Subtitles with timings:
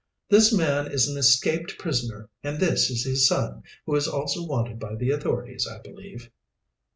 [0.31, 4.79] "This man is an escaped prisoner, and this is his son, who is also wanted
[4.79, 6.31] by the authorities, I believe."